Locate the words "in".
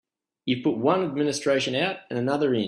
2.55-2.59